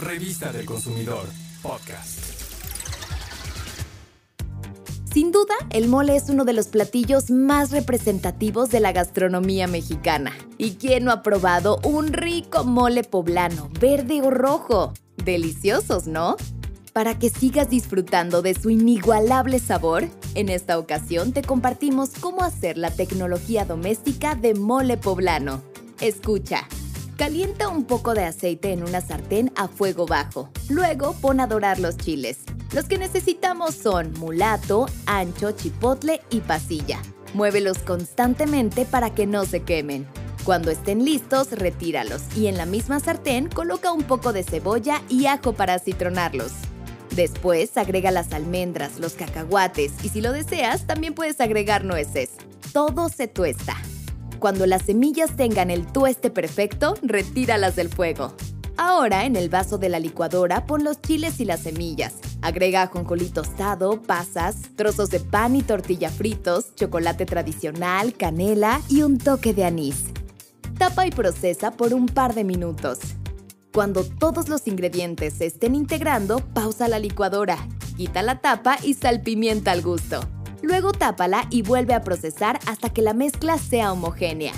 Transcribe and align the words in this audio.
Revista 0.00 0.50
del 0.50 0.64
Consumidor, 0.64 1.26
podcast. 1.60 2.20
Sin 5.12 5.30
duda, 5.30 5.54
el 5.68 5.88
mole 5.88 6.16
es 6.16 6.30
uno 6.30 6.46
de 6.46 6.54
los 6.54 6.68
platillos 6.68 7.30
más 7.30 7.70
representativos 7.70 8.70
de 8.70 8.80
la 8.80 8.92
gastronomía 8.92 9.66
mexicana. 9.66 10.32
¿Y 10.56 10.76
quién 10.76 11.04
no 11.04 11.12
ha 11.12 11.22
probado 11.22 11.80
un 11.84 12.14
rico 12.14 12.64
mole 12.64 13.04
poblano, 13.04 13.68
verde 13.78 14.22
o 14.22 14.30
rojo? 14.30 14.94
Deliciosos, 15.22 16.06
¿no? 16.06 16.36
Para 16.94 17.18
que 17.18 17.28
sigas 17.28 17.68
disfrutando 17.68 18.40
de 18.40 18.54
su 18.54 18.70
inigualable 18.70 19.58
sabor, 19.58 20.08
en 20.34 20.48
esta 20.48 20.78
ocasión 20.78 21.32
te 21.32 21.42
compartimos 21.42 22.12
cómo 22.20 22.42
hacer 22.42 22.78
la 22.78 22.90
tecnología 22.90 23.66
doméstica 23.66 24.34
de 24.34 24.54
mole 24.54 24.96
poblano. 24.96 25.62
Escucha. 26.00 26.66
Calienta 27.20 27.68
un 27.68 27.84
poco 27.84 28.14
de 28.14 28.24
aceite 28.24 28.72
en 28.72 28.82
una 28.82 29.02
sartén 29.02 29.52
a 29.54 29.68
fuego 29.68 30.06
bajo. 30.06 30.48
Luego 30.70 31.14
pon 31.20 31.40
a 31.40 31.46
dorar 31.46 31.78
los 31.78 31.98
chiles. 31.98 32.38
Los 32.72 32.86
que 32.86 32.96
necesitamos 32.96 33.74
son 33.74 34.14
mulato, 34.14 34.86
ancho, 35.04 35.50
chipotle 35.52 36.22
y 36.30 36.40
pasilla. 36.40 36.98
Muévelos 37.34 37.76
constantemente 37.80 38.86
para 38.86 39.10
que 39.14 39.26
no 39.26 39.44
se 39.44 39.64
quemen. 39.64 40.06
Cuando 40.46 40.70
estén 40.70 41.04
listos, 41.04 41.52
retíralos 41.52 42.22
y 42.34 42.46
en 42.46 42.56
la 42.56 42.64
misma 42.64 43.00
sartén 43.00 43.50
coloca 43.50 43.92
un 43.92 44.04
poco 44.04 44.32
de 44.32 44.42
cebolla 44.42 45.02
y 45.10 45.26
ajo 45.26 45.52
para 45.52 45.78
citronarlos. 45.78 46.52
Después 47.14 47.76
agrega 47.76 48.10
las 48.10 48.32
almendras, 48.32 48.98
los 48.98 49.12
cacahuates 49.12 49.92
y 50.02 50.08
si 50.08 50.22
lo 50.22 50.32
deseas 50.32 50.86
también 50.86 51.12
puedes 51.12 51.38
agregar 51.42 51.84
nueces. 51.84 52.30
Todo 52.72 53.10
se 53.10 53.28
tuesta. 53.28 53.76
Cuando 54.40 54.64
las 54.64 54.82
semillas 54.86 55.36
tengan 55.36 55.70
el 55.70 55.86
tueste 55.86 56.30
perfecto, 56.30 56.94
retíralas 57.02 57.76
del 57.76 57.90
fuego. 57.90 58.32
Ahora 58.78 59.26
en 59.26 59.36
el 59.36 59.50
vaso 59.50 59.76
de 59.76 59.90
la 59.90 60.00
licuadora 60.00 60.64
pon 60.64 60.82
los 60.82 61.02
chiles 61.02 61.40
y 61.40 61.44
las 61.44 61.60
semillas. 61.60 62.14
Agrega 62.40 62.80
ajonjolí 62.80 63.28
tostado, 63.28 64.00
pasas, 64.00 64.56
trozos 64.76 65.10
de 65.10 65.20
pan 65.20 65.56
y 65.56 65.62
tortilla 65.62 66.08
fritos, 66.08 66.74
chocolate 66.74 67.26
tradicional, 67.26 68.14
canela 68.14 68.80
y 68.88 69.02
un 69.02 69.18
toque 69.18 69.52
de 69.52 69.66
anís. 69.66 70.04
Tapa 70.78 71.06
y 71.06 71.10
procesa 71.10 71.72
por 71.72 71.92
un 71.92 72.06
par 72.06 72.34
de 72.34 72.44
minutos. 72.44 72.98
Cuando 73.74 74.04
todos 74.04 74.48
los 74.48 74.66
ingredientes 74.66 75.34
se 75.34 75.44
estén 75.44 75.74
integrando, 75.74 76.38
pausa 76.54 76.88
la 76.88 76.98
licuadora, 76.98 77.58
quita 77.98 78.22
la 78.22 78.40
tapa 78.40 78.78
y 78.82 78.94
salpimienta 78.94 79.70
al 79.70 79.82
gusto. 79.82 80.20
Luego 80.62 80.92
tápala 80.92 81.46
y 81.50 81.62
vuelve 81.62 81.94
a 81.94 82.02
procesar 82.02 82.58
hasta 82.66 82.90
que 82.90 83.02
la 83.02 83.14
mezcla 83.14 83.58
sea 83.58 83.92
homogénea. 83.92 84.52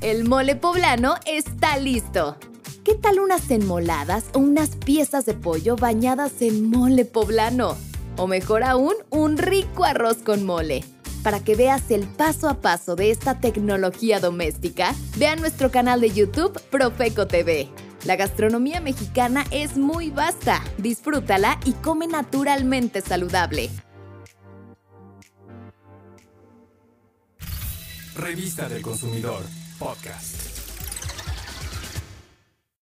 El 0.00 0.24
mole 0.28 0.56
poblano 0.56 1.14
está 1.26 1.76
listo. 1.76 2.36
¿Qué 2.84 2.96
tal 2.96 3.20
unas 3.20 3.48
enmoladas 3.52 4.24
o 4.32 4.40
unas 4.40 4.70
piezas 4.70 5.26
de 5.26 5.34
pollo 5.34 5.76
bañadas 5.76 6.42
en 6.42 6.68
mole 6.68 7.04
poblano? 7.04 7.76
O 8.16 8.26
mejor 8.26 8.64
aún, 8.64 8.94
un 9.10 9.38
rico 9.38 9.84
arroz 9.84 10.16
con 10.16 10.44
mole. 10.44 10.84
Para 11.22 11.38
que 11.38 11.54
veas 11.54 11.88
el 11.92 12.08
paso 12.08 12.48
a 12.48 12.60
paso 12.60 12.96
de 12.96 13.12
esta 13.12 13.38
tecnología 13.38 14.18
doméstica, 14.18 14.92
vea 15.18 15.36
nuestro 15.36 15.70
canal 15.70 16.00
de 16.00 16.10
YouTube 16.10 16.60
Profeco 16.70 17.28
TV. 17.28 17.68
La 18.04 18.16
gastronomía 18.16 18.80
mexicana 18.80 19.44
es 19.50 19.76
muy 19.76 20.10
vasta, 20.10 20.62
disfrútala 20.78 21.58
y 21.64 21.72
come 21.72 22.06
naturalmente 22.06 23.00
saludable. 23.00 23.70
Revista 28.16 28.68
del 28.68 28.82
Consumidor, 28.82 29.42
podcast. 29.78 30.61